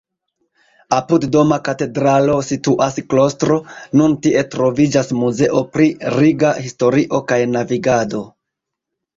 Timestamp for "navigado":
7.59-8.25